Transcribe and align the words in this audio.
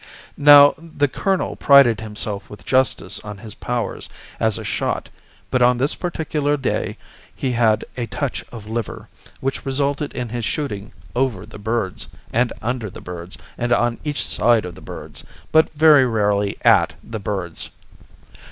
Now, 0.35 0.73
the 0.79 1.07
colonel 1.07 1.55
prided 1.55 2.01
himself 2.01 2.49
with 2.49 2.65
justice 2.65 3.19
on 3.19 3.37
his 3.37 3.53
powers 3.53 4.09
as 4.39 4.57
a 4.57 4.63
shot; 4.63 5.09
but 5.51 5.61
on 5.61 5.77
this 5.77 5.93
particular 5.93 6.57
day 6.57 6.97
he 7.35 7.51
had 7.51 7.85
a 7.95 8.07
touch 8.07 8.43
of 8.51 8.65
liver, 8.65 9.09
which 9.41 9.63
resulted 9.63 10.11
in 10.13 10.29
his 10.29 10.43
shooting 10.43 10.91
over 11.15 11.45
the 11.45 11.59
birds, 11.59 12.07
and 12.33 12.51
under 12.63 12.89
the 12.89 12.99
birds, 12.99 13.37
and 13.59 13.71
on 13.71 13.99
each 14.03 14.25
side 14.25 14.65
of 14.65 14.73
the 14.73 14.81
birds, 14.81 15.23
but 15.51 15.71
very 15.75 16.07
rarely 16.07 16.57
at 16.65 16.93
the 17.03 17.19
birds. 17.19 17.69